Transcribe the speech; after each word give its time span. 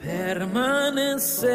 Permanecer. 0.00 1.48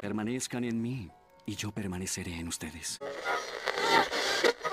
Permanezcan 0.00 0.64
en 0.64 0.82
mí 0.82 1.10
y 1.46 1.54
yo 1.56 1.70
permaneceré 1.72 2.38
en 2.38 2.48
ustedes. 2.48 2.98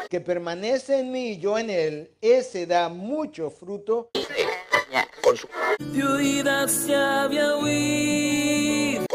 Que 0.10 0.20
permanece 0.20 1.00
en 1.00 1.12
mí 1.12 1.34
y 1.34 1.40
yo 1.40 1.60
en 1.60 1.70
él, 1.70 2.12
ese 2.22 2.66
da 2.66 2.90
mucho 2.90 3.52
fruto. 3.52 4.10
Fluida 5.94 6.66
había 7.24 7.56
huir. 7.58 9.06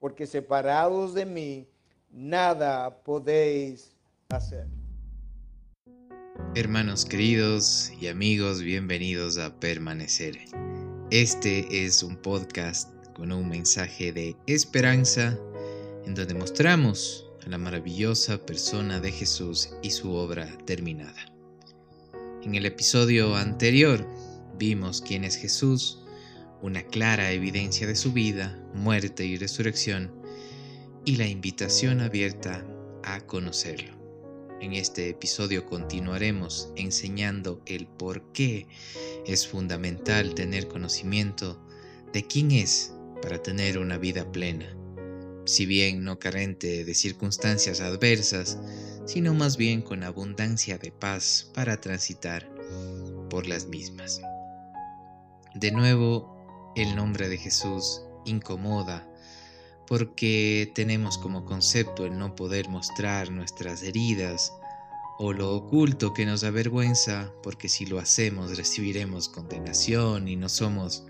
Porque 0.00 0.26
separados 0.26 1.14
de 1.14 1.24
mí, 1.24 1.68
nada 2.10 3.02
podéis 3.02 3.96
hacer. 4.28 4.66
Hermanos 6.56 7.04
queridos 7.04 7.92
y 8.00 8.08
amigos, 8.08 8.60
bienvenidos 8.60 9.38
a 9.38 9.54
Permanecer. 9.60 10.36
Este 11.12 11.84
es 11.84 12.02
un 12.02 12.16
podcast 12.16 12.90
con 13.14 13.30
un 13.30 13.48
mensaje 13.48 14.12
de 14.12 14.36
esperanza 14.48 15.38
en 16.04 16.14
donde 16.14 16.34
mostramos 16.34 17.30
a 17.46 17.50
la 17.50 17.58
maravillosa 17.58 18.44
persona 18.44 18.98
de 18.98 19.12
Jesús 19.12 19.70
y 19.80 19.90
su 19.90 20.12
obra 20.12 20.48
terminada. 20.64 21.32
En 22.42 22.56
el 22.56 22.66
episodio 22.66 23.36
anterior 23.36 24.04
vimos 24.58 25.02
quién 25.02 25.22
es 25.22 25.36
Jesús, 25.36 26.02
una 26.62 26.82
clara 26.82 27.30
evidencia 27.30 27.86
de 27.86 27.94
su 27.94 28.12
vida, 28.12 28.60
muerte 28.74 29.24
y 29.24 29.36
resurrección, 29.36 30.12
y 31.04 31.14
la 31.14 31.28
invitación 31.28 32.00
abierta 32.00 32.66
a 33.04 33.20
conocerlo. 33.20 34.03
En 34.60 34.72
este 34.72 35.08
episodio 35.08 35.66
continuaremos 35.66 36.70
enseñando 36.76 37.60
el 37.66 37.86
por 37.86 38.32
qué 38.32 38.66
es 39.26 39.46
fundamental 39.46 40.34
tener 40.34 40.68
conocimiento 40.68 41.60
de 42.12 42.26
quién 42.26 42.50
es 42.50 42.94
para 43.20 43.42
tener 43.42 43.78
una 43.78 43.98
vida 43.98 44.30
plena, 44.30 44.76
si 45.44 45.66
bien 45.66 46.04
no 46.04 46.18
carente 46.18 46.84
de 46.84 46.94
circunstancias 46.94 47.80
adversas, 47.80 48.58
sino 49.06 49.34
más 49.34 49.56
bien 49.56 49.82
con 49.82 50.02
abundancia 50.02 50.78
de 50.78 50.92
paz 50.92 51.50
para 51.54 51.80
transitar 51.80 52.48
por 53.28 53.46
las 53.46 53.66
mismas. 53.66 54.20
De 55.54 55.70
nuevo, 55.72 56.72
el 56.76 56.96
nombre 56.96 57.28
de 57.28 57.38
Jesús 57.38 58.02
incomoda 58.24 59.06
porque 59.86 60.70
tenemos 60.74 61.18
como 61.18 61.44
concepto 61.44 62.06
el 62.06 62.18
no 62.18 62.34
poder 62.34 62.68
mostrar 62.68 63.30
nuestras 63.30 63.82
heridas 63.82 64.52
o 65.18 65.32
lo 65.32 65.54
oculto 65.54 66.12
que 66.12 66.26
nos 66.26 66.42
avergüenza, 66.42 67.32
porque 67.42 67.68
si 67.68 67.86
lo 67.86 67.98
hacemos 67.98 68.56
recibiremos 68.56 69.28
condenación 69.28 70.28
y 70.28 70.36
no 70.36 70.48
somos 70.48 71.04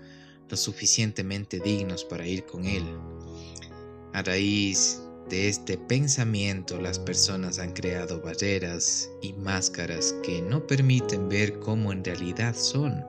lo 0.49 0.57
suficientemente 0.57 1.59
dignos 1.59 2.03
para 2.03 2.27
ir 2.27 2.45
con 2.45 2.65
Él. 2.65 2.85
A 4.13 4.21
raíz 4.21 5.01
de 5.29 5.49
este 5.49 5.77
pensamiento 5.77 6.79
las 6.79 6.99
personas 6.99 7.57
han 7.57 7.73
creado 7.73 8.21
barreras 8.21 9.09
y 9.21 9.33
máscaras 9.33 10.13
que 10.23 10.41
no 10.41 10.67
permiten 10.67 11.27
ver 11.27 11.59
cómo 11.59 11.91
en 11.91 12.03
realidad 12.03 12.55
son. 12.55 13.03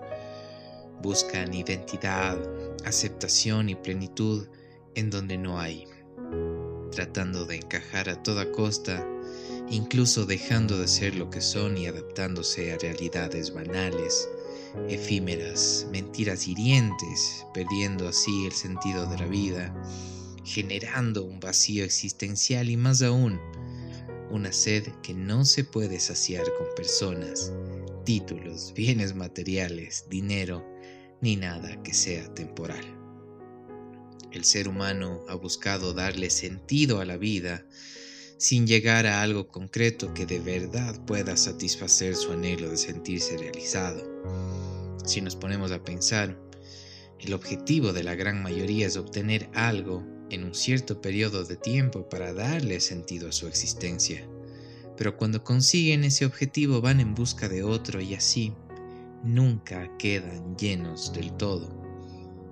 Buscan 1.03 1.53
identidad, 1.53 2.39
aceptación 2.87 3.69
y 3.69 3.75
plenitud 3.75 4.47
en 4.97 5.11
donde 5.11 5.37
no 5.39 5.61
hay, 5.61 5.85
tratando 6.91 7.45
de 7.45 7.57
encajar 7.57 8.09
a 8.09 8.23
toda 8.23 8.51
costa, 8.51 9.07
incluso 9.71 10.25
dejando 10.25 10.79
de 10.79 10.89
ser 10.89 11.15
lo 11.15 11.29
que 11.31 11.43
son 11.43 11.77
y 11.77 11.87
adaptándose 11.87 12.73
a 12.73 12.79
realidades 12.79 13.53
banales, 13.53 14.29
efímeras, 14.89 15.87
mentiras 15.93 16.49
hirientes, 16.49 17.47
perdiendo 17.53 18.09
así 18.09 18.47
el 18.47 18.53
sentido 18.53 19.07
de 19.07 19.19
la 19.19 19.27
vida, 19.27 19.75
generando 20.45 21.25
un 21.25 21.41
vacío 21.41 21.85
existencial 21.85 22.71
y 22.71 22.79
más 22.79 23.03
aún, 23.03 23.39
una 24.31 24.51
sed 24.51 24.89
que 25.03 25.13
no 25.13 25.45
se 25.45 25.63
puede 25.63 26.01
saciar 26.01 26.45
con 26.57 26.67
personas, 26.75 27.53
títulos, 28.05 28.73
bienes 28.75 29.15
materiales, 29.15 30.07
dinero, 30.09 30.67
ni 31.21 31.37
nada 31.37 31.83
que 31.83 31.93
sea 31.93 32.33
temporal. 32.35 33.06
El 34.33 34.45
ser 34.45 34.69
humano 34.69 35.25
ha 35.29 35.35
buscado 35.35 35.93
darle 35.93 36.31
sentido 36.31 37.01
a 37.01 37.05
la 37.05 37.17
vida 37.17 37.67
sin 38.39 38.67
llegar 38.67 39.07
a 39.07 39.23
algo 39.23 39.49
concreto 39.49 40.13
que 40.13 40.27
de 40.27 40.39
verdad 40.41 41.01
pueda 41.07 41.37
satisfacer 41.37 42.17
su 42.17 42.33
anhelo 42.33 42.69
de 42.69 42.77
sentirse 42.77 43.37
realizado. 43.39 44.05
Si 45.05 45.21
nos 45.21 45.37
ponemos 45.37 45.73
a 45.73 45.83
pensar, 45.83 46.39
el 47.19 47.33
objetivo 47.33 47.93
de 47.93 48.05
la 48.05 48.15
gran 48.15 48.43
mayoría 48.43 48.87
es 48.87 48.97
obtener 48.97 49.49
algo 49.55 50.05
en 50.31 50.45
un 50.45 50.55
cierto 50.55 51.01
periodo 51.01 51.45
de 51.45 51.57
tiempo 51.57 52.09
para 52.09 52.35
darle 52.35 52.81
sentido 52.81 53.29
a 53.29 53.33
su 53.33 53.47
existencia. 53.47 54.29
Pero 54.97 55.17
cuando 55.17 55.45
consiguen 55.45 56.05
ese 56.05 56.27
objetivo 56.27 56.81
van 56.81 57.01
en 57.01 57.15
busca 57.15 57.49
de 57.49 57.63
otro 57.63 58.01
y 58.01 58.15
así 58.15 58.53
nunca 59.25 59.97
quedan 59.99 60.57
llenos 60.57 61.13
del 61.13 61.33
todo. 61.37 61.86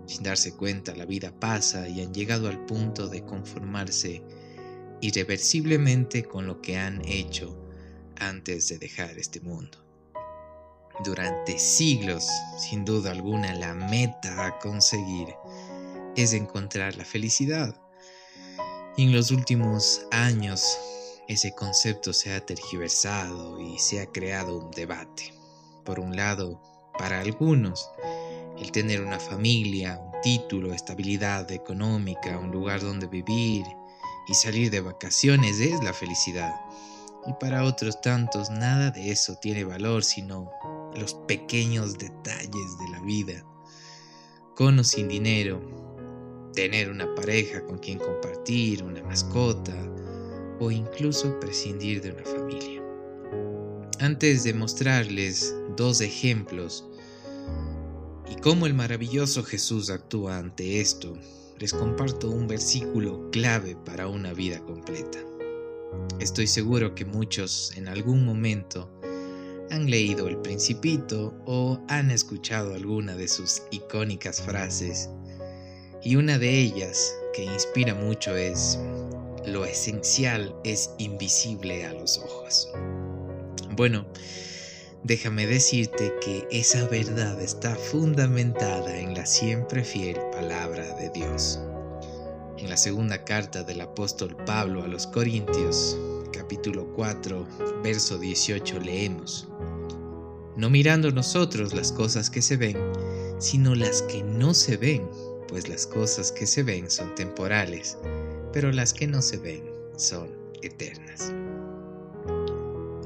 Sin 0.06 0.22
darse 0.22 0.54
cuenta, 0.54 0.94
la 0.94 1.06
vida 1.06 1.32
pasa 1.38 1.88
y 1.88 2.02
han 2.02 2.12
llegado 2.12 2.48
al 2.48 2.64
punto 2.66 3.08
de 3.08 3.24
conformarse 3.24 4.22
irreversiblemente 5.00 6.24
con 6.24 6.46
lo 6.46 6.60
que 6.60 6.78
han 6.78 7.04
hecho 7.06 7.56
antes 8.16 8.68
de 8.68 8.78
dejar 8.78 9.18
este 9.18 9.40
mundo. 9.40 9.78
Durante 11.04 11.58
siglos, 11.58 12.24
sin 12.58 12.84
duda 12.84 13.10
alguna, 13.10 13.52
la 13.54 13.74
meta 13.74 14.46
a 14.46 14.58
conseguir 14.58 15.28
es 16.16 16.32
encontrar 16.32 16.96
la 16.96 17.04
felicidad. 17.04 17.74
En 18.96 19.12
los 19.12 19.32
últimos 19.32 20.06
años, 20.12 20.78
ese 21.26 21.52
concepto 21.54 22.12
se 22.12 22.32
ha 22.32 22.46
tergiversado 22.46 23.60
y 23.60 23.78
se 23.78 24.00
ha 24.00 24.06
creado 24.06 24.56
un 24.56 24.70
debate. 24.70 25.34
Por 25.84 25.98
un 25.98 26.14
lado, 26.14 26.62
para 26.96 27.20
algunos, 27.20 27.90
el 28.58 28.70
tener 28.72 29.00
una 29.00 29.18
familia, 29.18 30.00
un 30.02 30.20
título, 30.22 30.72
estabilidad 30.72 31.50
económica, 31.50 32.38
un 32.38 32.50
lugar 32.50 32.80
donde 32.80 33.06
vivir 33.06 33.64
y 34.28 34.34
salir 34.34 34.70
de 34.70 34.80
vacaciones 34.80 35.60
es 35.60 35.82
la 35.82 35.92
felicidad. 35.92 36.54
Y 37.26 37.32
para 37.40 37.64
otros 37.64 38.00
tantos 38.00 38.50
nada 38.50 38.90
de 38.90 39.10
eso 39.10 39.36
tiene 39.36 39.64
valor 39.64 40.04
sino 40.04 40.50
los 40.94 41.14
pequeños 41.14 41.98
detalles 41.98 42.78
de 42.78 42.88
la 42.90 43.00
vida. 43.00 43.44
Con 44.54 44.78
o 44.78 44.84
sin 44.84 45.08
dinero, 45.08 45.60
tener 46.54 46.90
una 46.90 47.12
pareja 47.14 47.64
con 47.64 47.78
quien 47.78 47.98
compartir, 47.98 48.84
una 48.84 49.02
mascota 49.02 49.74
o 50.60 50.70
incluso 50.70 51.38
prescindir 51.40 52.00
de 52.00 52.12
una 52.12 52.24
familia. 52.24 52.82
Antes 53.98 54.44
de 54.44 54.54
mostrarles 54.54 55.54
dos 55.76 56.00
ejemplos 56.00 56.84
cómo 58.44 58.66
el 58.66 58.74
maravilloso 58.74 59.42
Jesús 59.42 59.88
actúa 59.88 60.36
ante 60.36 60.78
esto, 60.78 61.16
les 61.58 61.72
comparto 61.72 62.28
un 62.28 62.46
versículo 62.46 63.30
clave 63.30 63.74
para 63.86 64.06
una 64.06 64.34
vida 64.34 64.60
completa. 64.66 65.18
Estoy 66.20 66.46
seguro 66.46 66.94
que 66.94 67.06
muchos 67.06 67.72
en 67.74 67.88
algún 67.88 68.22
momento 68.22 68.90
han 69.70 69.88
leído 69.88 70.28
El 70.28 70.36
Principito 70.42 71.34
o 71.46 71.80
han 71.88 72.10
escuchado 72.10 72.74
alguna 72.74 73.16
de 73.16 73.28
sus 73.28 73.62
icónicas 73.70 74.42
frases, 74.42 75.08
y 76.02 76.16
una 76.16 76.36
de 76.38 76.50
ellas 76.50 77.16
que 77.32 77.44
inspira 77.44 77.94
mucho 77.94 78.36
es, 78.36 78.78
lo 79.46 79.64
esencial 79.64 80.54
es 80.64 80.90
invisible 80.98 81.86
a 81.86 81.94
los 81.94 82.18
ojos. 82.18 82.68
Bueno, 83.70 84.04
déjame 85.04 85.46
decirte 85.46 86.14
que 86.22 86.48
esa 86.50 86.88
verdad 86.88 87.40
está 87.40 87.76
fundamentada 87.76 88.98
en 88.98 89.14
la 89.14 89.26
siempre 89.26 89.84
fiel 89.84 90.18
palabra 90.32 90.96
de 90.96 91.10
Dios. 91.10 91.60
En 92.56 92.70
la 92.70 92.78
segunda 92.78 93.22
carta 93.22 93.62
del 93.62 93.82
apóstol 93.82 94.34
Pablo 94.46 94.82
a 94.82 94.88
los 94.88 95.06
Corintios, 95.06 95.98
capítulo 96.32 96.90
4, 96.94 97.46
verso 97.82 98.18
18, 98.18 98.80
leemos, 98.80 99.46
No 100.56 100.70
mirando 100.70 101.10
nosotros 101.10 101.74
las 101.74 101.92
cosas 101.92 102.30
que 102.30 102.40
se 102.40 102.56
ven, 102.56 102.78
sino 103.38 103.74
las 103.74 104.00
que 104.02 104.22
no 104.22 104.54
se 104.54 104.78
ven, 104.78 105.06
pues 105.48 105.68
las 105.68 105.86
cosas 105.86 106.32
que 106.32 106.46
se 106.46 106.62
ven 106.62 106.90
son 106.90 107.14
temporales, 107.14 107.98
pero 108.54 108.72
las 108.72 108.94
que 108.94 109.06
no 109.06 109.20
se 109.20 109.36
ven 109.36 109.70
son 109.96 110.30
eternas. 110.62 111.30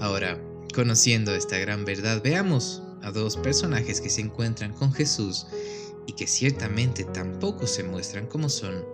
Ahora, 0.00 0.38
Conociendo 0.78 1.34
esta 1.34 1.58
gran 1.58 1.84
verdad, 1.84 2.22
veamos 2.22 2.84
a 3.02 3.10
dos 3.10 3.36
personajes 3.36 4.00
que 4.00 4.10
se 4.10 4.20
encuentran 4.20 4.72
con 4.72 4.92
Jesús 4.92 5.44
y 6.06 6.12
que 6.12 6.28
ciertamente 6.28 7.02
tampoco 7.02 7.66
se 7.66 7.82
muestran 7.82 8.28
como 8.28 8.48
son, 8.48 8.84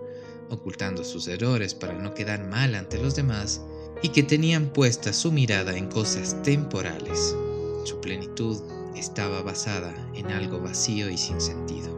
ocultando 0.49 1.03
sus 1.03 1.27
errores 1.27 1.75
para 1.75 1.93
no 1.93 2.15
quedar 2.15 2.43
mal 2.47 2.73
ante 2.73 2.97
los 2.97 3.15
demás, 3.15 3.61
y 4.01 4.09
que 4.09 4.23
tenían 4.23 4.73
puesta 4.73 5.13
su 5.13 5.31
mirada 5.31 5.77
en 5.77 5.87
cosas 5.87 6.41
temporales. 6.41 7.35
Su 7.83 8.01
plenitud 8.01 8.63
estaba 8.95 9.43
basada 9.43 9.93
en 10.15 10.31
algo 10.31 10.59
vacío 10.59 11.07
y 11.11 11.19
sin 11.19 11.39
sentido. 11.39 11.95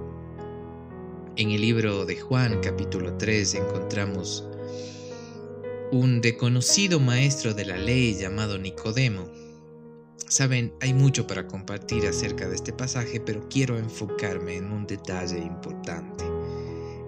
En 1.37 1.51
el 1.51 1.61
libro 1.61 2.05
de 2.05 2.19
Juan 2.19 2.59
capítulo 2.61 3.13
3 3.13 3.53
encontramos 3.53 4.43
un 5.93 6.19
desconocido 6.19 6.99
maestro 6.99 7.53
de 7.53 7.63
la 7.63 7.77
ley 7.77 8.15
llamado 8.15 8.57
Nicodemo. 8.57 9.46
Saben, 10.25 10.73
hay 10.81 10.93
mucho 10.93 11.25
para 11.25 11.47
compartir 11.47 12.05
acerca 12.05 12.49
de 12.49 12.55
este 12.55 12.73
pasaje, 12.73 13.21
pero 13.21 13.47
quiero 13.49 13.77
enfocarme 13.77 14.57
en 14.57 14.71
un 14.71 14.85
detalle 14.85 15.37
importante. 15.37 16.25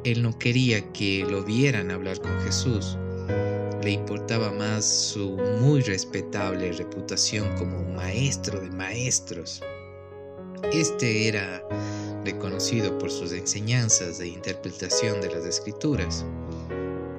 Él 0.05 0.21
no 0.21 0.37
quería 0.39 0.93
que 0.93 1.25
lo 1.29 1.43
vieran 1.43 1.91
hablar 1.91 2.21
con 2.21 2.39
Jesús. 2.41 2.97
Le 3.83 3.91
importaba 3.91 4.51
más 4.51 4.85
su 4.85 5.31
muy 5.61 5.81
respetable 5.81 6.71
reputación 6.71 7.53
como 7.57 7.83
maestro 7.93 8.61
de 8.61 8.69
maestros. 8.69 9.61
Este 10.71 11.27
era 11.27 11.61
reconocido 12.23 12.97
por 12.97 13.11
sus 13.11 13.33
enseñanzas 13.33 14.19
de 14.19 14.27
interpretación 14.27 15.19
de 15.19 15.29
las 15.29 15.45
escrituras. 15.45 16.25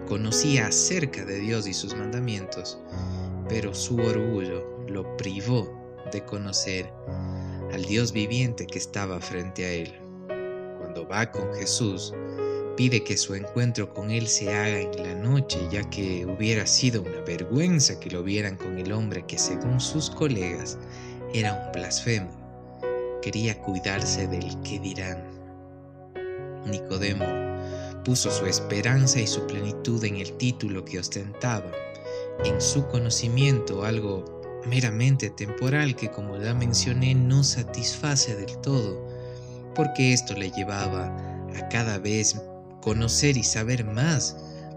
Conocía 0.08 0.68
acerca 0.68 1.24
de 1.24 1.40
Dios 1.40 1.66
y 1.66 1.74
sus 1.74 1.94
mandamientos, 1.94 2.78
pero 3.48 3.74
su 3.74 3.96
orgullo 3.96 4.64
lo 4.88 5.16
privó 5.16 5.79
de 6.12 6.24
conocer 6.24 6.92
al 7.72 7.84
Dios 7.84 8.12
viviente 8.12 8.66
que 8.66 8.78
estaba 8.78 9.20
frente 9.20 9.64
a 9.64 9.70
él. 9.70 9.94
Cuando 10.78 11.06
va 11.06 11.30
con 11.30 11.52
Jesús, 11.54 12.14
pide 12.76 13.04
que 13.04 13.16
su 13.16 13.34
encuentro 13.34 13.92
con 13.92 14.10
él 14.10 14.26
se 14.26 14.54
haga 14.54 14.80
en 14.80 15.02
la 15.02 15.14
noche, 15.14 15.58
ya 15.70 15.88
que 15.90 16.26
hubiera 16.26 16.66
sido 16.66 17.02
una 17.02 17.20
vergüenza 17.20 17.98
que 18.00 18.10
lo 18.10 18.22
vieran 18.22 18.56
con 18.56 18.78
el 18.78 18.92
hombre 18.92 19.24
que 19.26 19.38
según 19.38 19.80
sus 19.80 20.10
colegas 20.10 20.78
era 21.32 21.54
un 21.54 21.72
blasfemo 21.72 22.40
quería 23.20 23.58
cuidarse 23.60 24.26
del 24.26 24.60
que 24.62 24.78
dirán. 24.80 25.22
Nicodemo 26.66 27.26
puso 28.04 28.30
su 28.30 28.46
esperanza 28.46 29.20
y 29.20 29.26
su 29.26 29.46
plenitud 29.46 30.02
en 30.04 30.16
el 30.16 30.32
título 30.36 30.84
que 30.84 30.98
ostentaba, 30.98 31.70
en 32.44 32.60
su 32.60 32.86
conocimiento 32.88 33.84
algo 33.84 34.39
meramente 34.66 35.30
temporal 35.30 35.96
que 35.96 36.10
como 36.10 36.36
ya 36.38 36.54
mencioné 36.54 37.14
no 37.14 37.42
satisface 37.42 38.36
del 38.36 38.56
todo, 38.58 39.06
porque 39.74 40.12
esto 40.12 40.34
le 40.34 40.50
llevaba 40.50 41.06
a 41.56 41.68
cada 41.68 41.98
vez 41.98 42.40
conocer 42.80 43.36
y 43.36 43.42
saber 43.42 43.84
más 43.84 44.36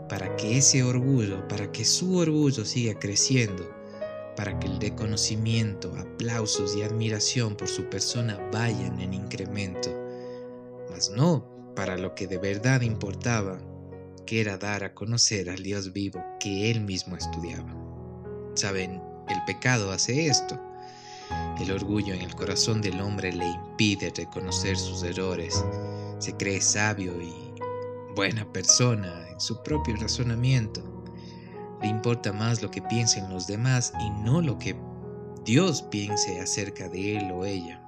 para 0.10 0.36
que 0.36 0.58
ese 0.58 0.84
orgullo, 0.84 1.48
para 1.48 1.72
que 1.72 1.86
su 1.86 2.18
orgullo 2.18 2.66
siga 2.66 2.98
creciendo 3.00 3.84
para 4.36 4.58
que 4.60 4.68
el 4.68 4.80
reconocimiento, 4.80 5.94
aplausos 5.96 6.76
y 6.76 6.82
admiración 6.82 7.56
por 7.56 7.68
su 7.68 7.90
persona 7.90 8.40
vayan 8.52 9.00
en 9.00 9.14
incremento, 9.14 9.90
mas 10.90 11.10
no 11.10 11.48
para 11.76 11.98
lo 11.98 12.16
que 12.16 12.28
de 12.28 12.38
verdad 12.38 12.82
importaba, 12.82 13.60
que 14.26 14.42
era 14.42 14.58
dar 14.58 14.84
a 14.84 14.94
conocer 14.94 15.50
al 15.50 15.62
Dios 15.62 15.92
vivo 15.92 16.24
que 16.40 16.72
él 16.72 16.82
mismo 16.82 17.16
estudiaba. 17.16 17.76
Saben, 18.56 19.02
el 19.28 19.44
pecado 19.46 19.92
hace 19.92 20.28
esto. 20.28 20.60
El 21.60 21.72
orgullo 21.72 22.14
en 22.14 22.22
el 22.22 22.36
corazón 22.36 22.82
del 22.82 23.02
hombre 23.02 23.32
le 23.32 23.46
impide 23.46 24.12
reconocer 24.16 24.78
sus 24.78 25.04
errores. 25.04 25.64
Se 26.20 26.34
cree 26.36 26.62
sabio 26.62 27.22
y 27.22 27.54
buena 28.16 28.46
persona 28.52 29.28
en 29.30 29.40
su 29.40 29.62
propio 29.64 29.96
razonamiento 29.96 30.94
le 31.84 31.90
importa 31.90 32.32
más 32.32 32.62
lo 32.62 32.72
que 32.72 32.82
piensen 32.82 33.30
los 33.30 33.46
demás 33.46 33.92
y 34.00 34.10
no 34.10 34.42
lo 34.42 34.58
que 34.58 34.74
Dios 35.44 35.82
piense 35.82 36.40
acerca 36.40 36.88
de 36.88 37.18
él 37.18 37.30
o 37.34 37.44
ella. 37.44 37.82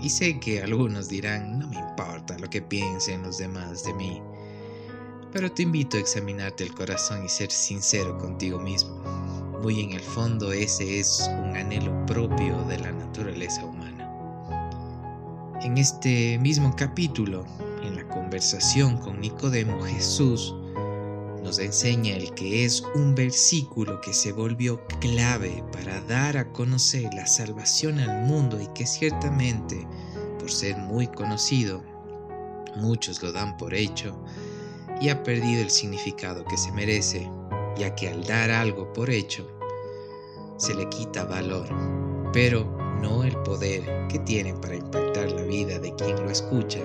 Y 0.00 0.10
sé 0.10 0.40
que 0.40 0.60
algunos 0.60 1.08
dirán, 1.08 1.60
no 1.60 1.68
me 1.68 1.76
importa 1.76 2.36
lo 2.38 2.50
que 2.50 2.60
piensen 2.60 3.22
los 3.22 3.38
demás 3.38 3.84
de 3.84 3.94
mí, 3.94 4.20
pero 5.30 5.52
te 5.52 5.62
invito 5.62 5.96
a 5.96 6.00
examinarte 6.00 6.64
el 6.64 6.74
corazón 6.74 7.24
y 7.24 7.28
ser 7.28 7.52
sincero 7.52 8.18
contigo 8.18 8.58
mismo. 8.58 9.00
Muy 9.62 9.80
en 9.80 9.92
el 9.92 10.00
fondo 10.00 10.52
ese 10.52 11.00
es 11.00 11.30
un 11.42 11.54
anhelo 11.54 12.06
propio 12.06 12.56
de 12.64 12.78
la 12.78 12.92
naturaleza 12.92 13.62
humana. 13.66 14.08
En 15.60 15.76
este 15.76 16.38
mismo 16.38 16.74
capítulo, 16.74 17.44
en 17.82 17.96
la 17.96 18.08
conversación 18.08 18.96
con 18.96 19.20
Nicodemo, 19.20 19.78
Jesús 19.82 20.54
nos 21.44 21.58
enseña 21.58 22.16
el 22.16 22.32
que 22.32 22.64
es 22.64 22.82
un 22.94 23.14
versículo 23.14 24.00
que 24.00 24.14
se 24.14 24.32
volvió 24.32 24.82
clave 24.98 25.62
para 25.72 26.00
dar 26.02 26.38
a 26.38 26.50
conocer 26.52 27.12
la 27.12 27.26
salvación 27.26 28.00
al 28.00 28.26
mundo 28.26 28.58
y 28.58 28.66
que 28.68 28.86
ciertamente, 28.86 29.86
por 30.38 30.50
ser 30.50 30.78
muy 30.78 31.06
conocido, 31.06 31.82
muchos 32.76 33.22
lo 33.22 33.30
dan 33.30 33.58
por 33.58 33.74
hecho 33.74 34.18
y 35.02 35.10
ha 35.10 35.22
perdido 35.22 35.60
el 35.60 35.70
significado 35.70 36.46
que 36.46 36.56
se 36.56 36.72
merece, 36.72 37.30
ya 37.76 37.94
que 37.94 38.08
al 38.08 38.24
dar 38.24 38.50
algo 38.50 38.92
por 38.92 39.10
hecho, 39.10 39.46
se 40.56 40.74
le 40.74 40.88
quita 40.88 41.24
valor, 41.24 41.66
pero 42.32 42.64
no 43.00 43.24
el 43.24 43.36
poder 43.38 43.82
que 44.08 44.18
tiene 44.20 44.54
para 44.54 44.76
impactar 44.76 45.32
la 45.32 45.42
vida 45.42 45.78
de 45.78 45.94
quien 45.94 46.16
lo 46.16 46.30
escucha 46.30 46.80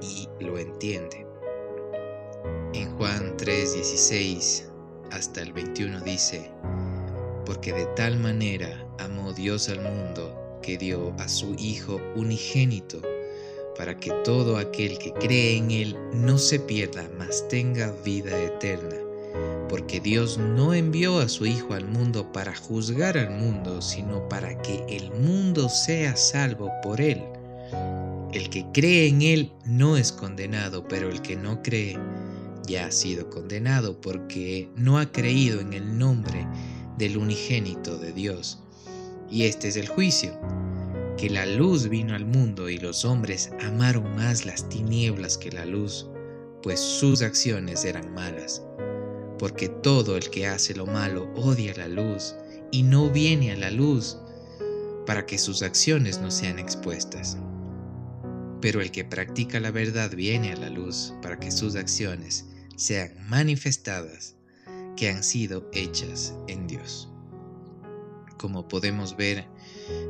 y 0.00 0.28
lo 0.40 0.58
entiende. 0.58 1.26
En 2.74 2.94
Juan 2.96 3.36
3:16 3.36 4.68
hasta 5.10 5.42
el 5.42 5.52
21 5.52 6.00
dice, 6.00 6.50
porque 7.44 7.72
de 7.72 7.86
tal 7.96 8.18
manera 8.18 8.86
amó 8.98 9.32
Dios 9.32 9.68
al 9.68 9.80
mundo 9.80 10.58
que 10.62 10.78
dio 10.78 11.12
a 11.18 11.28
su 11.28 11.54
Hijo 11.58 12.00
unigénito, 12.14 13.00
para 13.76 13.98
que 13.98 14.10
todo 14.24 14.58
aquel 14.58 14.98
que 14.98 15.12
cree 15.14 15.56
en 15.56 15.70
Él 15.70 15.98
no 16.12 16.38
se 16.38 16.60
pierda, 16.60 17.10
mas 17.18 17.46
tenga 17.48 17.90
vida 18.04 18.38
eterna. 18.38 18.96
Porque 19.68 20.00
Dios 20.00 20.38
no 20.38 20.74
envió 20.74 21.18
a 21.18 21.28
su 21.28 21.46
Hijo 21.46 21.74
al 21.74 21.86
mundo 21.86 22.30
para 22.32 22.54
juzgar 22.54 23.16
al 23.16 23.30
mundo, 23.30 23.80
sino 23.80 24.28
para 24.28 24.60
que 24.60 24.84
el 24.88 25.10
mundo 25.12 25.68
sea 25.68 26.16
salvo 26.16 26.70
por 26.82 27.00
Él. 27.00 27.22
El 28.32 28.48
que 28.48 28.64
cree 28.72 29.08
en 29.08 29.22
Él 29.22 29.52
no 29.64 29.96
es 29.96 30.12
condenado, 30.12 30.86
pero 30.88 31.08
el 31.10 31.20
que 31.22 31.36
no 31.36 31.62
cree 31.62 31.98
ya 32.66 32.86
ha 32.86 32.92
sido 32.92 33.28
condenado 33.28 34.00
porque 34.00 34.70
no 34.76 34.98
ha 34.98 35.10
creído 35.10 35.60
en 35.60 35.72
el 35.72 35.98
nombre 35.98 36.46
del 36.98 37.16
unigénito 37.16 37.98
de 37.98 38.12
Dios. 38.12 38.62
Y 39.30 39.44
este 39.44 39.68
es 39.68 39.76
el 39.76 39.88
juicio, 39.88 40.38
que 41.16 41.30
la 41.30 41.46
luz 41.46 41.88
vino 41.88 42.14
al 42.14 42.24
mundo 42.24 42.68
y 42.68 42.78
los 42.78 43.04
hombres 43.04 43.50
amaron 43.60 44.14
más 44.16 44.44
las 44.44 44.68
tinieblas 44.68 45.38
que 45.38 45.50
la 45.50 45.64
luz, 45.64 46.08
pues 46.62 46.80
sus 46.80 47.22
acciones 47.22 47.84
eran 47.84 48.14
malas. 48.14 48.62
Porque 49.42 49.68
todo 49.68 50.16
el 50.16 50.30
que 50.30 50.46
hace 50.46 50.72
lo 50.72 50.86
malo 50.86 51.28
odia 51.34 51.74
la 51.74 51.88
luz 51.88 52.36
y 52.70 52.84
no 52.84 53.10
viene 53.10 53.50
a 53.50 53.56
la 53.56 53.72
luz 53.72 54.16
para 55.04 55.26
que 55.26 55.36
sus 55.36 55.62
acciones 55.62 56.20
no 56.20 56.30
sean 56.30 56.60
expuestas. 56.60 57.38
Pero 58.60 58.80
el 58.80 58.92
que 58.92 59.04
practica 59.04 59.58
la 59.58 59.72
verdad 59.72 60.12
viene 60.14 60.52
a 60.52 60.56
la 60.56 60.70
luz 60.70 61.12
para 61.22 61.40
que 61.40 61.50
sus 61.50 61.74
acciones 61.74 62.46
sean 62.76 63.14
manifestadas 63.28 64.36
que 64.96 65.10
han 65.10 65.24
sido 65.24 65.68
hechas 65.72 66.36
en 66.46 66.68
Dios. 66.68 67.08
Como 68.38 68.68
podemos 68.68 69.16
ver, 69.16 69.48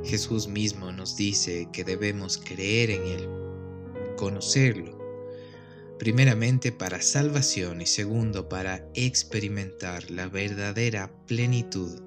Jesús 0.04 0.46
mismo 0.46 0.92
nos 0.92 1.16
dice 1.16 1.70
que 1.72 1.84
debemos 1.84 2.36
creer 2.36 2.90
en 2.90 3.06
Él, 3.06 3.28
conocerlo, 4.18 5.01
primeramente 6.02 6.72
para 6.72 7.00
salvación 7.00 7.80
y 7.80 7.86
segundo 7.86 8.48
para 8.48 8.84
experimentar 8.92 10.10
la 10.10 10.26
verdadera 10.26 11.12
plenitud 11.28 12.02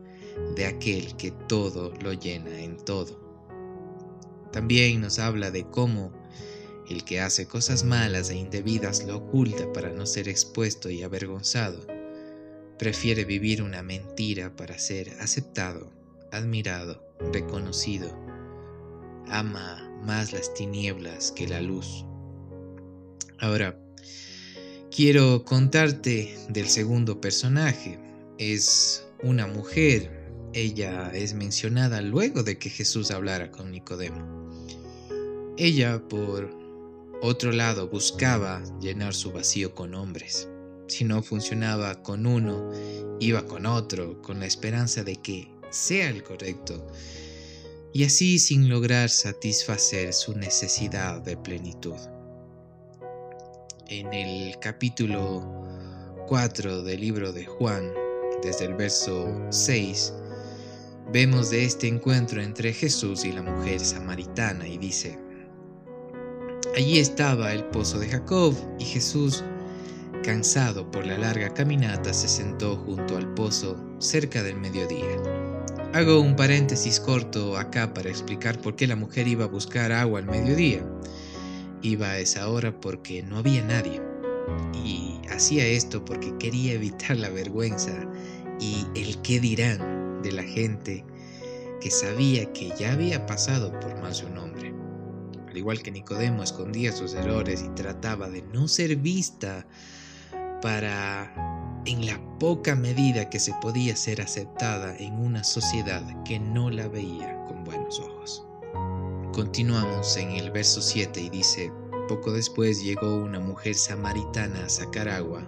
de 0.53 0.65
aquel 0.65 1.15
que 1.15 1.31
todo 1.31 1.93
lo 2.03 2.11
llena 2.11 2.59
en 2.59 2.75
todo. 2.75 3.17
También 4.51 4.99
nos 4.99 5.17
habla 5.17 5.49
de 5.49 5.63
cómo 5.69 6.11
el 6.89 7.05
que 7.05 7.21
hace 7.21 7.47
cosas 7.47 7.85
malas 7.85 8.29
e 8.29 8.35
indebidas 8.35 9.05
lo 9.05 9.15
oculta 9.15 9.71
para 9.71 9.93
no 9.93 10.05
ser 10.05 10.27
expuesto 10.27 10.89
y 10.89 11.01
avergonzado. 11.01 11.87
Prefiere 12.77 13.23
vivir 13.23 13.63
una 13.63 13.81
mentira 13.81 14.57
para 14.57 14.77
ser 14.77 15.09
aceptado, 15.21 15.89
admirado, 16.33 17.01
reconocido. 17.31 18.09
Ama 19.27 19.89
más 20.03 20.33
las 20.33 20.53
tinieblas 20.53 21.31
que 21.31 21.47
la 21.47 21.61
luz. 21.61 22.03
Ahora, 23.39 23.84
quiero 24.95 25.43
contarte 25.43 26.37
del 26.47 26.69
segundo 26.69 27.19
personaje. 27.19 27.99
Es 28.37 29.05
una 29.23 29.45
mujer. 29.45 30.31
Ella 30.53 31.11
es 31.13 31.33
mencionada 31.33 32.01
luego 32.01 32.43
de 32.43 32.57
que 32.57 32.69
Jesús 32.69 33.11
hablara 33.11 33.51
con 33.51 33.71
Nicodemo. 33.71 34.49
Ella, 35.57 36.01
por 36.07 36.49
otro 37.21 37.51
lado 37.51 37.89
buscaba 37.89 38.63
llenar 38.79 39.13
su 39.13 39.33
vacío 39.33 39.75
con 39.75 39.95
hombres. 39.95 40.47
Si 40.87 41.03
no 41.03 41.21
funcionaba 41.21 42.01
con 42.01 42.25
uno, 42.25 42.71
iba 43.19 43.45
con 43.45 43.65
otro, 43.65 44.21
con 44.21 44.39
la 44.39 44.45
esperanza 44.45 45.03
de 45.03 45.17
que 45.17 45.51
sea 45.71 46.09
el 46.09 46.23
correcto. 46.23 46.87
y 47.91 48.03
así 48.03 48.39
sin 48.39 48.67
lograr 48.67 49.09
satisfacer 49.09 50.13
su 50.13 50.35
necesidad 50.35 51.21
de 51.21 51.37
plenitud. 51.37 51.95
En 53.87 54.11
el 54.15 54.57
capítulo 54.57 55.43
4 56.27 56.81
del 56.81 57.01
libro 57.01 57.31
de 57.31 57.45
Juan, 57.45 57.93
desde 58.41 58.65
el 58.65 58.73
verso 58.73 59.31
6, 59.51 60.11
vemos 61.13 61.51
de 61.51 61.65
este 61.65 61.87
encuentro 61.87 62.41
entre 62.41 62.73
Jesús 62.73 63.23
y 63.25 63.31
la 63.31 63.43
mujer 63.43 63.79
samaritana 63.79 64.67
y 64.67 64.79
dice, 64.79 65.19
Allí 66.75 66.97
estaba 66.97 67.53
el 67.53 67.63
pozo 67.65 67.99
de 67.99 68.09
Jacob 68.09 68.55
y 68.79 68.85
Jesús, 68.85 69.43
cansado 70.23 70.89
por 70.89 71.05
la 71.05 71.19
larga 71.19 71.53
caminata, 71.53 72.11
se 72.11 72.27
sentó 72.27 72.77
junto 72.77 73.17
al 73.17 73.35
pozo 73.35 73.77
cerca 73.99 74.41
del 74.41 74.55
mediodía. 74.55 75.21
Hago 75.93 76.21
un 76.21 76.35
paréntesis 76.35 76.99
corto 76.99 77.55
acá 77.55 77.93
para 77.93 78.09
explicar 78.09 78.59
por 78.59 78.75
qué 78.75 78.87
la 78.87 78.95
mujer 78.95 79.27
iba 79.27 79.45
a 79.45 79.47
buscar 79.47 79.91
agua 79.91 80.19
al 80.19 80.25
mediodía. 80.25 80.83
Iba 81.85 82.07
a 82.07 82.17
esa 82.17 82.49
hora 82.49 82.81
porque 82.81 83.21
no 83.21 83.37
había 83.37 83.63
nadie. 83.63 84.01
Y 84.83 85.21
hacía 85.29 85.63
esto 85.67 86.03
porque 86.03 86.35
quería 86.39 86.73
evitar 86.73 87.15
la 87.15 87.29
vergüenza 87.29 87.91
y 88.59 88.87
el 88.95 89.21
qué 89.21 89.39
dirán 89.39 90.23
de 90.23 90.31
la 90.31 90.41
gente 90.41 91.05
que 91.79 91.91
sabía 91.91 92.51
que 92.53 92.73
ya 92.79 92.93
había 92.93 93.27
pasado 93.27 93.71
por 93.79 94.01
más 94.01 94.19
de 94.19 94.25
un 94.25 94.37
hombre. 94.39 94.73
Al 95.47 95.55
igual 95.55 95.83
que 95.83 95.91
Nicodemo 95.91 96.41
escondía 96.41 96.91
sus 96.91 97.13
errores 97.13 97.63
y 97.63 97.69
trataba 97.75 98.31
de 98.31 98.41
no 98.41 98.67
ser 98.67 98.95
vista 98.95 99.67
para 100.63 101.83
en 101.85 102.07
la 102.07 102.19
poca 102.39 102.75
medida 102.75 103.29
que 103.29 103.39
se 103.39 103.53
podía 103.61 103.95
ser 103.95 104.23
aceptada 104.23 104.97
en 104.97 105.13
una 105.19 105.43
sociedad 105.43 106.01
que 106.23 106.39
no 106.39 106.71
la 106.71 106.87
veía 106.87 107.45
con 107.45 107.63
buenos 107.63 107.99
ojos. 107.99 108.44
Continuamos 109.35 110.15
en 110.15 110.31
el 110.31 110.49
verso 110.49 110.81
7 110.81 111.19
y 111.19 111.29
dice, 111.29 111.69
poco 112.07 112.31
después 112.31 112.81
llegó 112.81 113.17
una 113.17 113.37
mujer 113.37 113.75
samaritana 113.75 114.63
a 114.63 114.69
sacar 114.69 115.09
agua 115.09 115.45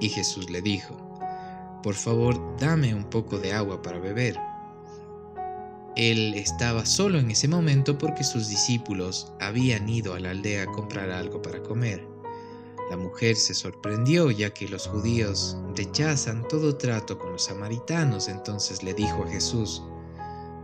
y 0.00 0.08
Jesús 0.08 0.50
le 0.50 0.60
dijo, 0.60 0.96
por 1.84 1.94
favor 1.94 2.36
dame 2.58 2.92
un 2.92 3.04
poco 3.04 3.38
de 3.38 3.52
agua 3.52 3.80
para 3.80 4.00
beber. 4.00 4.36
Él 5.94 6.34
estaba 6.34 6.84
solo 6.84 7.20
en 7.20 7.30
ese 7.30 7.46
momento 7.46 7.96
porque 7.96 8.24
sus 8.24 8.48
discípulos 8.48 9.32
habían 9.38 9.88
ido 9.88 10.14
a 10.14 10.18
la 10.18 10.32
aldea 10.32 10.64
a 10.64 10.72
comprar 10.72 11.08
algo 11.08 11.40
para 11.40 11.62
comer. 11.62 12.04
La 12.90 12.96
mujer 12.96 13.36
se 13.36 13.54
sorprendió 13.54 14.32
ya 14.32 14.50
que 14.50 14.66
los 14.66 14.88
judíos 14.88 15.56
rechazan 15.76 16.42
todo 16.48 16.76
trato 16.76 17.20
con 17.20 17.30
los 17.30 17.44
samaritanos, 17.44 18.26
entonces 18.26 18.82
le 18.82 18.94
dijo 18.94 19.22
a 19.22 19.30
Jesús, 19.30 19.84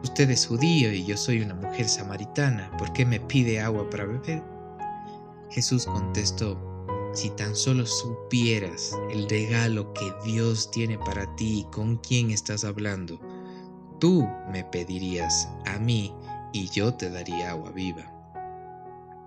Usted 0.04 0.30
es 0.30 0.46
judío 0.46 0.92
y 0.92 1.04
yo 1.04 1.16
soy 1.16 1.40
una 1.40 1.54
mujer 1.54 1.88
samaritana, 1.88 2.70
¿por 2.78 2.92
qué 2.92 3.04
me 3.04 3.18
pide 3.18 3.60
agua 3.60 3.90
para 3.90 4.04
beber? 4.04 4.42
Jesús 5.50 5.86
contestó, 5.86 6.56
si 7.12 7.30
tan 7.30 7.56
solo 7.56 7.84
supieras 7.86 8.96
el 9.10 9.28
regalo 9.28 9.92
que 9.94 10.12
Dios 10.24 10.70
tiene 10.70 10.98
para 10.98 11.34
ti 11.34 11.60
y 11.60 11.70
con 11.72 11.96
quién 11.96 12.30
estás 12.30 12.64
hablando, 12.64 13.18
tú 13.98 14.28
me 14.52 14.62
pedirías 14.64 15.48
a 15.66 15.78
mí 15.78 16.14
y 16.52 16.68
yo 16.68 16.94
te 16.94 17.10
daría 17.10 17.50
agua 17.50 17.72
viva. 17.72 18.10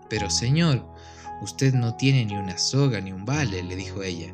Pero 0.09 0.29
Señor, 0.29 0.85
Usted 1.39 1.75
no 1.75 1.95
tiene 1.95 2.25
ni 2.25 2.35
una 2.35 2.57
soga 2.57 2.99
ni 2.99 3.11
un 3.11 3.23
vale, 3.23 3.61
le 3.61 3.75
dijo 3.75 4.01
ella, 4.01 4.33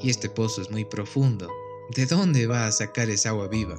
y 0.00 0.08
este 0.08 0.30
pozo 0.30 0.62
es 0.62 0.70
muy 0.70 0.84
profundo. 0.86 1.48
¿De 1.94 2.06
dónde 2.06 2.46
va 2.46 2.66
a 2.66 2.72
sacar 2.72 3.10
esa 3.10 3.30
agua 3.30 3.48
viva? 3.48 3.76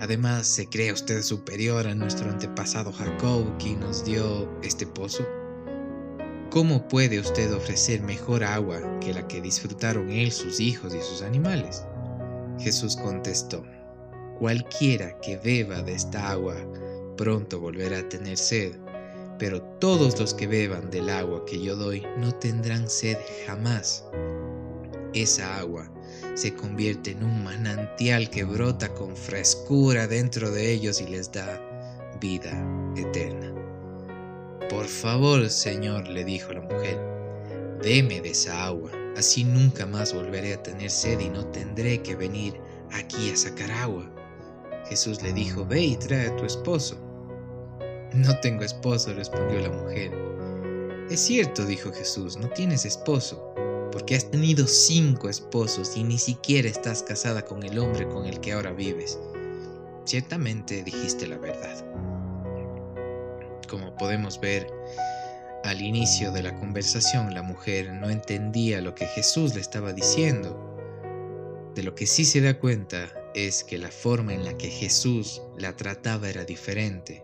Además, 0.00 0.46
¿se 0.46 0.66
cree 0.66 0.92
usted 0.92 1.22
superior 1.22 1.86
a 1.86 1.94
nuestro 1.94 2.30
antepasado 2.30 2.92
Jacob, 2.92 3.44
quien 3.58 3.80
nos 3.80 4.04
dio 4.04 4.50
este 4.62 4.86
pozo? 4.86 5.26
¿Cómo 6.50 6.88
puede 6.88 7.20
usted 7.20 7.54
ofrecer 7.54 8.02
mejor 8.02 8.42
agua 8.42 8.80
que 9.00 9.14
la 9.14 9.28
que 9.28 9.40
disfrutaron 9.40 10.10
él, 10.10 10.32
sus 10.32 10.58
hijos 10.58 10.94
y 10.94 11.00
sus 11.00 11.22
animales? 11.22 11.84
Jesús 12.58 12.96
contestó, 12.96 13.62
cualquiera 14.38 15.18
que 15.20 15.36
beba 15.36 15.82
de 15.82 15.94
esta 15.94 16.30
agua 16.30 16.56
pronto 17.16 17.60
volverá 17.60 17.98
a 17.98 18.08
tener 18.08 18.36
sed 18.36 18.74
pero 19.40 19.62
todos 19.80 20.20
los 20.20 20.34
que 20.34 20.46
beban 20.46 20.90
del 20.90 21.08
agua 21.08 21.46
que 21.46 21.58
yo 21.58 21.74
doy 21.74 22.06
no 22.18 22.30
tendrán 22.30 22.88
sed 22.90 23.16
jamás. 23.46 24.04
Esa 25.14 25.56
agua 25.56 25.90
se 26.34 26.54
convierte 26.54 27.12
en 27.12 27.24
un 27.24 27.44
manantial 27.44 28.30
que 28.30 28.44
brota 28.44 28.88
con 28.94 29.16
frescura 29.16 30.06
dentro 30.06 30.50
de 30.50 30.72
ellos 30.72 31.00
y 31.00 31.06
les 31.06 31.30
da 31.32 31.60
vida 32.20 32.52
eterna. 32.96 33.52
Por 34.68 34.86
favor, 34.86 35.48
Señor, 35.50 36.08
le 36.08 36.24
dijo 36.24 36.52
la 36.52 36.60
mujer, 36.60 36.98
deme 37.82 38.20
de 38.20 38.30
esa 38.30 38.66
agua, 38.66 38.90
así 39.16 39.44
nunca 39.44 39.86
más 39.86 40.14
volveré 40.14 40.54
a 40.54 40.62
tener 40.62 40.90
sed 40.90 41.18
y 41.20 41.28
no 41.28 41.44
tendré 41.46 42.00
que 42.02 42.14
venir 42.14 42.60
aquí 42.92 43.30
a 43.30 43.36
sacar 43.36 43.70
agua. 43.72 44.10
Jesús 44.88 45.22
le 45.22 45.32
dijo, 45.32 45.66
ve 45.66 45.80
y 45.80 45.96
trae 45.96 46.28
a 46.28 46.36
tu 46.36 46.44
esposo. 46.44 46.96
No 48.14 48.38
tengo 48.40 48.64
esposo, 48.64 49.12
respondió 49.14 49.60
la 49.60 49.70
mujer. 49.70 50.12
Es 51.10 51.20
cierto, 51.20 51.64
dijo 51.64 51.92
Jesús, 51.92 52.36
no 52.36 52.48
tienes 52.50 52.84
esposo, 52.84 53.54
porque 53.90 54.16
has 54.16 54.30
tenido 54.30 54.66
cinco 54.66 55.28
esposos 55.28 55.96
y 55.96 56.04
ni 56.04 56.18
siquiera 56.18 56.68
estás 56.68 57.02
casada 57.02 57.44
con 57.44 57.62
el 57.62 57.78
hombre 57.78 58.08
con 58.08 58.26
el 58.26 58.40
que 58.40 58.52
ahora 58.52 58.72
vives. 58.72 59.18
Ciertamente 60.04 60.82
dijiste 60.82 61.26
la 61.26 61.38
verdad. 61.38 61.84
Como 63.68 63.94
podemos 63.96 64.40
ver, 64.40 64.66
al 65.64 65.80
inicio 65.80 66.32
de 66.32 66.42
la 66.42 66.58
conversación 66.58 67.34
la 67.34 67.42
mujer 67.42 67.92
no 67.92 68.10
entendía 68.10 68.80
lo 68.80 68.94
que 68.94 69.06
Jesús 69.06 69.54
le 69.54 69.60
estaba 69.60 69.92
diciendo. 69.92 70.66
De 71.74 71.82
lo 71.82 71.94
que 71.94 72.06
sí 72.06 72.24
se 72.24 72.40
da 72.40 72.58
cuenta 72.58 73.08
es 73.34 73.62
que 73.62 73.78
la 73.78 73.90
forma 73.90 74.34
en 74.34 74.44
la 74.44 74.56
que 74.56 74.68
Jesús 74.68 75.42
la 75.56 75.76
trataba 75.76 76.28
era 76.28 76.44
diferente 76.44 77.22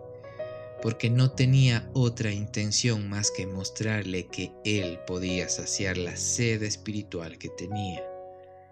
porque 0.87 1.11
no 1.11 1.33
tenía 1.33 1.91
otra 1.95 2.31
intención 2.31 3.09
más 3.09 3.33
que 3.33 3.45
mostrarle 3.45 4.29
que 4.29 4.53
él 4.65 5.01
podía 5.05 5.49
saciar 5.49 5.97
la 5.97 6.15
sed 6.15 6.63
espiritual 6.63 7.39
que 7.39 7.49
tenía, 7.49 8.05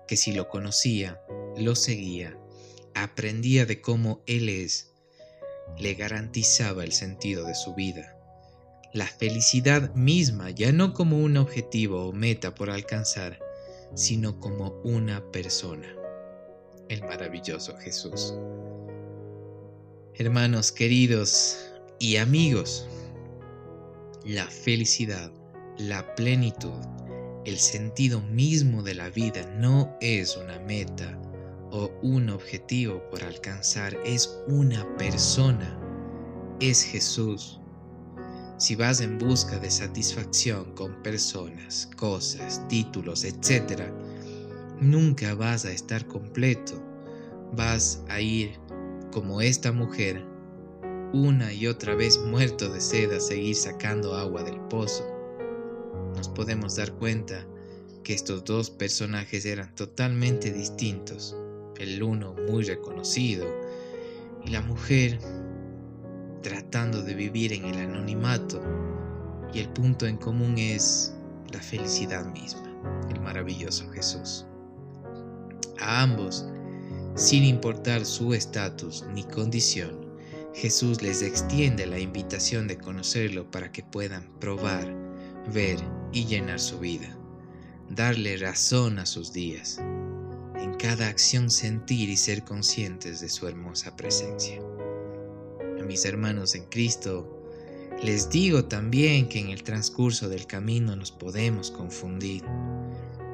que 0.06 0.16
si 0.16 0.30
lo 0.30 0.48
conocía, 0.48 1.20
lo 1.56 1.74
seguía, 1.74 2.38
aprendía 2.94 3.66
de 3.66 3.80
cómo 3.80 4.22
él 4.28 4.48
es, 4.48 4.92
le 5.76 5.94
garantizaba 5.94 6.84
el 6.84 6.92
sentido 6.92 7.46
de 7.46 7.56
su 7.56 7.74
vida, 7.74 8.16
la 8.92 9.08
felicidad 9.08 9.92
misma, 9.96 10.50
ya 10.50 10.70
no 10.70 10.94
como 10.94 11.18
un 11.18 11.36
objetivo 11.36 12.06
o 12.06 12.12
meta 12.12 12.54
por 12.54 12.70
alcanzar, 12.70 13.40
sino 13.96 14.38
como 14.38 14.80
una 14.84 15.32
persona, 15.32 15.92
el 16.88 17.02
maravilloso 17.02 17.76
Jesús. 17.76 18.34
Hermanos 20.16 20.70
queridos, 20.70 21.73
y 21.98 22.16
amigos, 22.16 22.86
la 24.24 24.46
felicidad, 24.46 25.30
la 25.78 26.14
plenitud, 26.14 26.80
el 27.44 27.58
sentido 27.58 28.20
mismo 28.20 28.82
de 28.82 28.94
la 28.94 29.10
vida 29.10 29.46
no 29.58 29.96
es 30.00 30.36
una 30.36 30.58
meta 30.60 31.18
o 31.70 31.90
un 32.02 32.30
objetivo 32.30 33.02
por 33.10 33.22
alcanzar, 33.22 33.96
es 34.04 34.38
una 34.48 34.86
persona, 34.96 35.78
es 36.60 36.82
Jesús. 36.82 37.60
Si 38.56 38.76
vas 38.76 39.00
en 39.00 39.18
busca 39.18 39.58
de 39.58 39.70
satisfacción 39.70 40.72
con 40.74 41.02
personas, 41.02 41.90
cosas, 41.96 42.66
títulos, 42.68 43.24
etc., 43.24 43.82
nunca 44.80 45.34
vas 45.34 45.64
a 45.64 45.72
estar 45.72 46.06
completo. 46.06 46.80
Vas 47.52 48.02
a 48.08 48.20
ir 48.20 48.58
como 49.12 49.40
esta 49.40 49.72
mujer 49.72 50.33
una 51.14 51.52
y 51.52 51.68
otra 51.68 51.94
vez 51.94 52.18
muerto 52.18 52.68
de 52.72 52.80
sed 52.80 53.12
a 53.12 53.20
seguir 53.20 53.54
sacando 53.54 54.16
agua 54.16 54.42
del 54.42 54.58
pozo. 54.62 55.06
Nos 56.16 56.28
podemos 56.28 56.74
dar 56.74 56.92
cuenta 56.94 57.46
que 58.02 58.14
estos 58.14 58.42
dos 58.42 58.68
personajes 58.68 59.46
eran 59.46 59.72
totalmente 59.76 60.52
distintos, 60.52 61.36
el 61.78 62.02
uno 62.02 62.34
muy 62.50 62.64
reconocido 62.64 63.46
y 64.44 64.50
la 64.50 64.60
mujer 64.60 65.20
tratando 66.42 67.00
de 67.00 67.14
vivir 67.14 67.52
en 67.52 67.66
el 67.66 67.78
anonimato 67.78 68.60
y 69.52 69.60
el 69.60 69.68
punto 69.68 70.08
en 70.08 70.16
común 70.16 70.58
es 70.58 71.14
la 71.52 71.60
felicidad 71.60 72.26
misma, 72.32 73.06
el 73.08 73.20
maravilloso 73.20 73.88
Jesús. 73.90 74.46
A 75.78 76.02
ambos, 76.02 76.44
sin 77.14 77.44
importar 77.44 78.04
su 78.04 78.34
estatus 78.34 79.04
ni 79.14 79.22
condición, 79.22 80.03
Jesús 80.54 81.02
les 81.02 81.20
extiende 81.20 81.84
la 81.84 81.98
invitación 81.98 82.68
de 82.68 82.78
conocerlo 82.78 83.50
para 83.50 83.72
que 83.72 83.82
puedan 83.82 84.30
probar, 84.38 84.88
ver 85.52 85.78
y 86.12 86.26
llenar 86.26 86.60
su 86.60 86.78
vida, 86.78 87.18
darle 87.90 88.36
razón 88.36 89.00
a 89.00 89.06
sus 89.06 89.32
días, 89.32 89.78
en 90.56 90.74
cada 90.78 91.08
acción 91.08 91.50
sentir 91.50 92.08
y 92.08 92.16
ser 92.16 92.44
conscientes 92.44 93.20
de 93.20 93.28
su 93.28 93.48
hermosa 93.48 93.96
presencia. 93.96 94.60
a 95.80 95.82
mis 95.84 96.04
hermanos 96.04 96.54
en 96.54 96.64
Cristo, 96.66 97.42
les 98.00 98.30
digo 98.30 98.64
también 98.64 99.28
que 99.28 99.40
en 99.40 99.50
el 99.50 99.64
transcurso 99.64 100.28
del 100.28 100.46
camino 100.46 100.94
nos 100.94 101.10
podemos 101.10 101.72
confundir. 101.72 102.44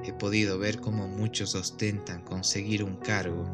He 0.04 0.12
podido 0.14 0.58
ver 0.58 0.80
cómo 0.80 1.06
muchos 1.06 1.54
ostentan 1.54 2.22
conseguir 2.22 2.82
un 2.82 2.96
cargo, 2.96 3.44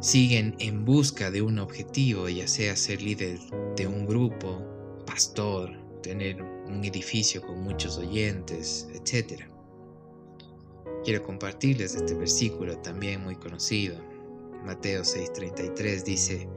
siguen 0.00 0.54
en 0.58 0.84
busca 0.84 1.30
de 1.30 1.42
un 1.42 1.58
objetivo, 1.58 2.28
ya 2.28 2.48
sea 2.48 2.74
ser 2.74 3.02
líder 3.02 3.38
de 3.76 3.86
un 3.86 4.06
grupo, 4.06 4.62
pastor, 5.06 5.70
tener 6.02 6.42
un 6.42 6.84
edificio 6.84 7.42
con 7.42 7.62
muchos 7.62 7.98
oyentes, 7.98 8.88
etc. 8.94 9.42
Quiero 11.04 11.22
compartirles 11.22 11.94
este 11.94 12.14
versículo 12.14 12.78
también 12.78 13.22
muy 13.22 13.36
conocido. 13.36 13.96
Mateo 14.64 15.02
6:33 15.02 16.04
dice, 16.04 16.48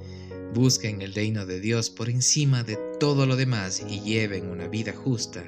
Busquen 0.54 1.02
el 1.02 1.14
reino 1.14 1.46
de 1.46 1.60
Dios 1.60 1.90
por 1.90 2.10
encima 2.10 2.64
de 2.64 2.78
todo 3.00 3.26
lo 3.26 3.36
demás 3.36 3.84
y 3.88 4.02
lleven 4.02 4.50
una 4.50 4.68
vida 4.68 4.94
justa, 4.94 5.44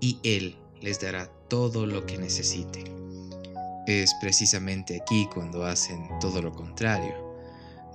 y 0.00 0.18
Él 0.22 0.56
les 0.80 1.00
dará 1.00 1.26
todo 1.48 1.86
lo 1.86 2.04
que 2.04 2.18
necesiten. 2.18 2.84
Es 3.86 4.12
precisamente 4.20 5.00
aquí 5.00 5.28
cuando 5.32 5.64
hacen 5.64 6.06
todo 6.20 6.42
lo 6.42 6.52
contrario. 6.52 7.21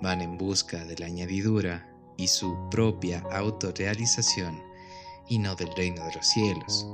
Van 0.01 0.22
en 0.22 0.38
busca 0.38 0.84
de 0.86 0.98
la 0.98 1.08
añadidura 1.08 1.89
y 2.18 2.27
su 2.27 2.58
propia 2.70 3.24
autorrealización 3.32 4.62
y 5.27 5.39
no 5.39 5.56
del 5.56 5.75
reino 5.75 6.06
de 6.06 6.16
los 6.16 6.27
cielos. 6.27 6.88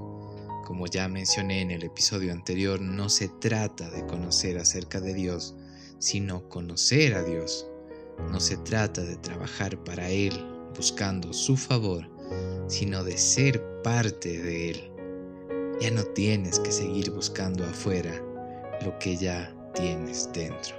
Como 0.66 0.88
ya 0.88 1.08
mencioné 1.08 1.62
en 1.62 1.72
el 1.72 1.84
episodio 1.84 2.32
anterior, 2.32 2.82
no 2.82 3.10
se 3.10 3.28
trata 3.28 3.90
de 3.90 4.06
conocer 4.06 4.58
acerca 4.58 5.02
de 5.02 5.14
Dios, 5.14 5.56
sino 6.00 6.48
conocer 6.50 7.16
a 7.16 7.24
Dios 7.24 7.68
no 8.32 8.40
se 8.40 8.58
trata 8.58 9.02
de 9.02 9.16
trabajar 9.18 9.78
para 9.84 10.10
Él 10.10 10.34
buscando 10.76 11.34
su 11.34 11.58
favor, 11.58 12.10
sino 12.68 13.04
de 13.04 13.18
ser 13.18 13.62
parte 13.84 14.42
de 14.42 14.70
Él. 14.72 14.92
Ya 15.82 15.92
no 15.92 16.04
tienes 16.04 16.60
que 16.60 16.72
seguir 16.72 17.12
buscando 17.12 17.66
afuera 17.66 18.14
lo 18.84 18.98
que 19.00 19.18
ya 19.18 19.54
tienes 19.74 20.30
dentro. 20.34 20.76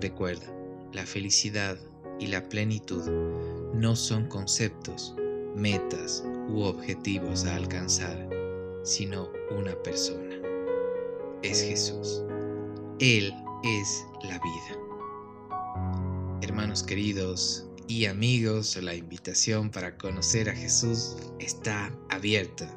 Recuerda, 0.00 0.46
la 0.92 1.06
felicidad 1.06 1.78
y 2.18 2.26
la 2.26 2.48
plenitud 2.48 3.02
no 3.74 3.94
son 3.96 4.26
conceptos, 4.28 5.14
metas 5.54 6.24
u 6.48 6.62
objetivos 6.62 7.44
a 7.44 7.56
alcanzar, 7.56 8.28
sino 8.84 9.30
una 9.50 9.74
persona. 9.82 10.36
Es 11.42 11.62
Jesús. 11.62 12.22
Él 12.98 13.34
es 13.62 14.06
la 14.22 14.38
vida. 14.38 14.80
Hermanos 16.42 16.82
queridos 16.82 17.66
y 17.88 18.06
amigos, 18.06 18.76
la 18.76 18.94
invitación 18.94 19.70
para 19.70 19.96
conocer 19.96 20.48
a 20.48 20.54
Jesús 20.54 21.16
está 21.38 21.92
abierta, 22.08 22.68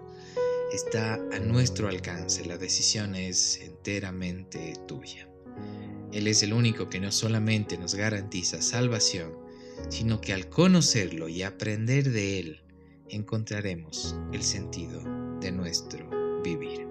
está 0.74 1.16
a 1.16 1.39
nuestro 1.39 1.88
alcance, 1.88 2.46
la 2.46 2.58
decisión 2.58 3.16
es 3.16 3.60
enteramente 3.62 4.74
tuya. 4.88 5.28
Él 6.12 6.28
es 6.28 6.42
el 6.42 6.54
único 6.54 6.89
que 6.89 7.00
no 7.00 7.12
solamente 7.12 7.78
nos 7.78 7.96
garantiza 7.96 8.62
salvación, 8.62 9.32
sino 9.89 10.22
que 10.22 10.34
al 10.34 10.50
conocerlo 10.50 11.30
y 11.30 11.44
aprender 11.44 12.12
de 12.12 12.39
Él, 12.39 12.62
encontraremos 13.10 14.16
el 14.34 14.44
sentido 14.44 15.01
de 15.39 15.51
nuestro 15.51 16.10
vivir. 16.44 16.88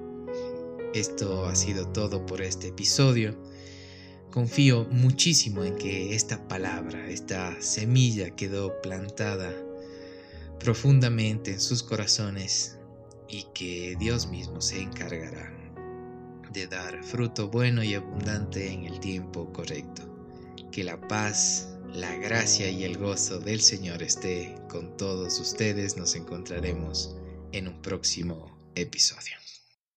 Esto 0.95 1.47
ha 1.47 1.55
sido 1.55 1.89
todo 1.89 2.27
por 2.27 2.43
este 2.43 2.69
episodio. 2.69 3.37
Confío 4.31 4.87
muchísimo 4.91 5.65
en 5.65 5.77
que 5.77 6.15
esta 6.15 6.47
palabra, 6.49 7.09
esta 7.09 7.61
semilla 7.61 8.35
quedó 8.37 8.81
plantada 8.81 9.53
profundamente 10.61 11.53
en 11.53 11.61
sus 11.61 11.83
corazones 11.83 12.79
y 13.29 13.47
que 13.55 13.97
Dios 13.99 14.29
mismo 14.29 14.61
se 14.61 14.81
encargará 14.81 15.58
de 16.53 16.67
dar 16.67 17.03
fruto 17.05 17.49
bueno 17.49 17.83
y 17.83 17.95
abundante 17.95 18.73
en 18.73 18.85
el 18.85 19.01
tiempo 19.01 19.53
correcto. 19.53 20.03
Que 20.73 20.85
la 20.85 21.01
paz, 21.09 21.69
la 21.93 22.15
gracia 22.17 22.71
y 22.71 22.85
el 22.85 22.99
gozo 22.99 23.39
del 23.39 23.61
Señor 23.61 24.03
esté 24.03 24.55
con 24.69 24.97
todos 24.97 25.39
ustedes. 25.41 25.97
Nos 25.97 26.15
encontraremos 26.15 27.17
en 27.53 27.69
un 27.69 27.81
próximo 27.83 28.59
episodio. 28.75 29.48